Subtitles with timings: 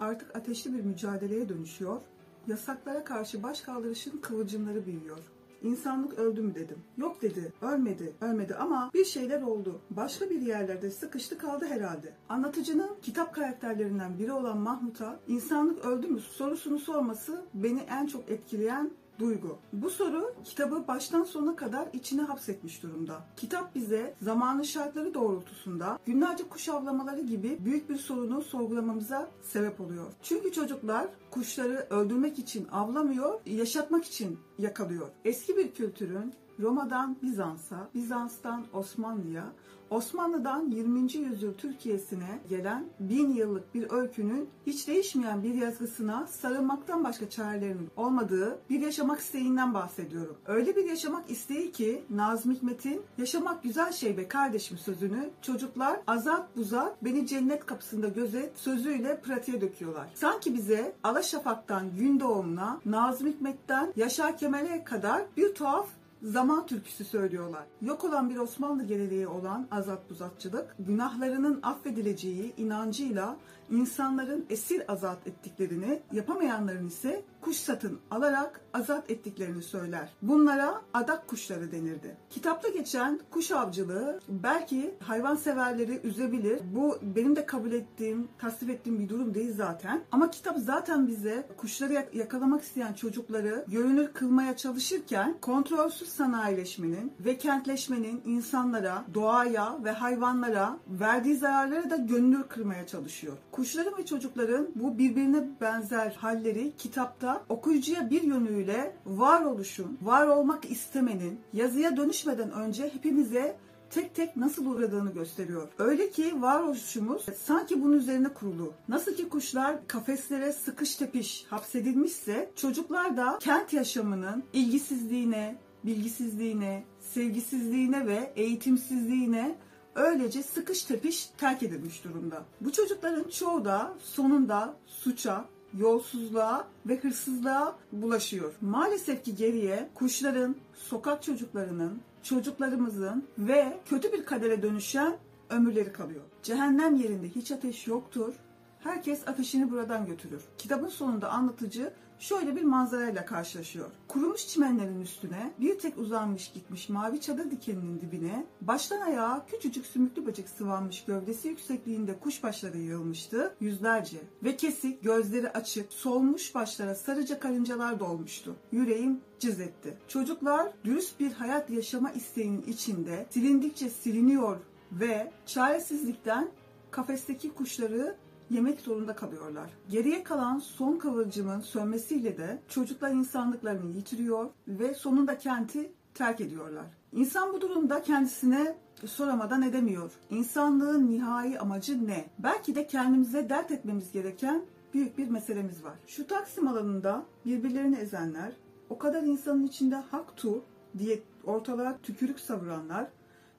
[0.00, 2.00] artık ateşli bir mücadeleye dönüşüyor.
[2.46, 5.18] Yasaklara karşı baş kaldırışın kıvılcımları büyüyor.
[5.62, 6.78] İnsanlık öldü mü dedim.
[6.96, 9.80] Yok dedi, ölmedi, ölmedi ama bir şeyler oldu.
[9.90, 12.14] Başka bir yerlerde sıkıştı kaldı herhalde.
[12.28, 18.90] Anlatıcının kitap karakterlerinden biri olan Mahmut'a insanlık öldü mü sorusunu sorması beni en çok etkileyen
[19.20, 19.58] duygu.
[19.72, 23.20] Bu soru kitabı baştan sona kadar içine hapsetmiş durumda.
[23.36, 30.06] Kitap bize zamanın şartları doğrultusunda günlerce kuş avlamaları gibi büyük bir sorunu sorgulamamıza sebep oluyor.
[30.22, 35.08] Çünkü çocuklar kuşları öldürmek için avlamıyor, yaşatmak için yakalıyor.
[35.24, 39.44] Eski bir kültürün Roma'dan Bizans'a, Bizans'tan Osmanlı'ya,
[39.90, 41.00] Osmanlı'dan 20.
[41.00, 48.58] yüzyıl Türkiye'sine gelen bin yıllık bir öykünün hiç değişmeyen bir yazgısına sarılmaktan başka çarelerinin olmadığı
[48.70, 50.36] bir yaşamak isteğinden bahsediyorum.
[50.46, 56.56] Öyle bir yaşamak isteği ki Nazım Hikmet'in yaşamak güzel şey be kardeşim sözünü çocuklar azat
[56.56, 60.08] buzat beni cennet kapısında gözet sözüyle pratiğe döküyorlar.
[60.14, 65.86] Sanki bize Alaşafak'tan gün doğumuna Nazım Hikmet'ten Yaşar Kemal'e kadar bir tuhaf
[66.22, 67.64] zaman türküsü söylüyorlar.
[67.82, 73.36] Yok olan bir Osmanlı geleneği olan azat buzatçılık, günahlarının affedileceği inancıyla
[73.70, 80.08] insanların esir azat ettiklerini, yapamayanların ise kuş satın alarak azat ettiklerini söyler.
[80.22, 82.16] Bunlara adak kuşları denirdi.
[82.30, 86.60] Kitapta geçen kuş avcılığı belki hayvan severleri üzebilir.
[86.74, 90.02] Bu benim de kabul ettiğim, tasvip ettiğim bir durum değil zaten.
[90.12, 98.22] Ama kitap zaten bize kuşları yakalamak isteyen çocukları görünür kılmaya çalışırken kontrolsüz sanayileşmenin ve kentleşmenin
[98.26, 103.36] insanlara, doğaya ve hayvanlara verdiği zararları da gönül kırmaya çalışıyor.
[103.52, 111.40] Kuşların ve çocukların bu birbirine benzer halleri kitapta okuyucuya bir yönüyle varoluşun, var olmak istemenin
[111.52, 113.56] yazıya dönüşmeden önce hepimize
[113.90, 115.68] tek tek nasıl uğradığını gösteriyor.
[115.78, 118.72] Öyle ki varoluşumuz sanki bunun üzerine kurulu.
[118.88, 128.32] Nasıl ki kuşlar kafeslere sıkış tepiş hapsedilmişse çocuklar da kent yaşamının ilgisizliğine, bilgisizliğine, sevgisizliğine ve
[128.36, 129.56] eğitimsizliğine
[129.94, 132.44] öylece sıkış tepiş terk edilmiş durumda.
[132.60, 135.44] Bu çocukların çoğu da sonunda suça,
[135.78, 138.54] yolsuzluğa ve hırsızlığa bulaşıyor.
[138.60, 145.16] Maalesef ki geriye kuşların, sokak çocuklarının, çocuklarımızın ve kötü bir kadere dönüşen
[145.50, 146.22] ömürleri kalıyor.
[146.42, 148.34] Cehennem yerinde hiç ateş yoktur.
[148.80, 150.42] Herkes ateşini buradan götürür.
[150.58, 153.90] Kitabın sonunda anlatıcı şöyle bir manzarayla karşılaşıyor.
[154.08, 160.26] Kurumuş çimenlerin üstüne bir tek uzanmış gitmiş mavi çadır dikeninin dibine baştan ayağa küçücük sümüklü
[160.26, 167.40] böcek sıvanmış gövdesi yüksekliğinde kuş başları yığılmıştı yüzlerce ve kesik gözleri açık solmuş başlara sarıca
[167.40, 168.56] karıncalar dolmuştu.
[168.72, 169.98] Yüreğim cız etti.
[170.08, 174.60] Çocuklar dürüst bir hayat yaşama isteğinin içinde silindikçe siliniyor
[174.92, 176.48] ve çaresizlikten
[176.90, 178.16] kafesteki kuşları
[178.50, 179.70] yemek zorunda kalıyorlar.
[179.90, 186.86] Geriye kalan son kıvılcımın sönmesiyle de çocuklar insanlıklarını yitiriyor ve sonunda kenti terk ediyorlar.
[187.12, 190.12] İnsan bu durumda kendisine soramadan edemiyor.
[190.30, 192.24] İnsanlığın nihai amacı ne?
[192.38, 194.62] Belki de kendimize dert etmemiz gereken
[194.94, 195.94] büyük bir meselemiz var.
[196.06, 198.52] Şu Taksim alanında birbirlerini ezenler,
[198.90, 200.64] o kadar insanın içinde hak tu
[200.98, 203.08] diye ortalığa tükürük savuranlar,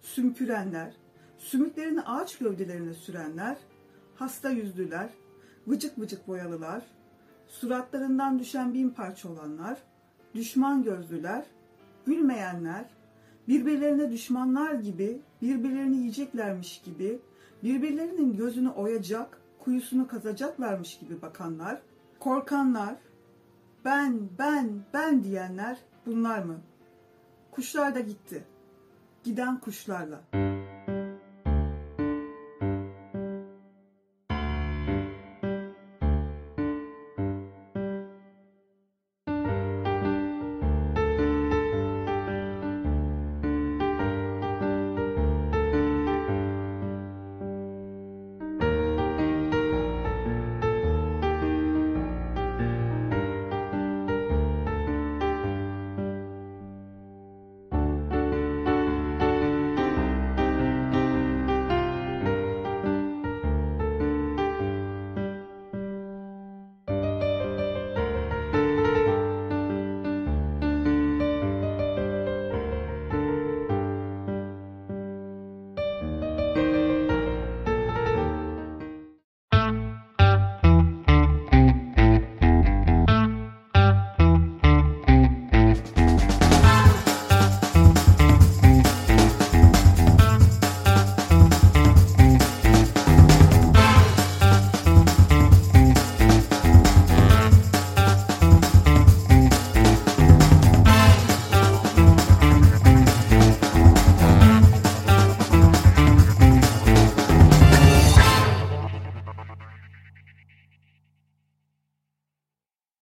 [0.01, 0.93] sümkürenler,
[1.37, 3.57] sümüklerini ağaç gövdelerine sürenler,
[4.21, 5.09] hasta yüzlüler,
[5.67, 6.83] vıcık vıcık boyalılar,
[7.47, 9.77] suratlarından düşen bin parça olanlar,
[10.35, 11.45] düşman gözlüler,
[12.05, 12.85] gülmeyenler,
[13.47, 17.19] birbirlerine düşmanlar gibi, birbirlerini yiyeceklermiş gibi,
[17.63, 21.81] birbirlerinin gözünü oyacak, kuyusunu kazacaklarmış gibi bakanlar,
[22.19, 22.95] korkanlar,
[23.85, 26.57] ben, ben, ben diyenler bunlar mı?
[27.51, 28.43] Kuşlar da gitti.
[29.23, 30.50] Giden kuşlarla.